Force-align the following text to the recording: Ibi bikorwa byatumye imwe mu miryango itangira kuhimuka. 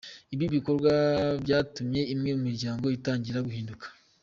Ibi 0.33 0.45
bikorwa 0.55 0.93
byatumye 1.43 2.01
imwe 2.13 2.31
mu 2.35 2.41
miryango 2.49 2.85
itangira 2.97 3.39
kuhimuka. 3.45 3.87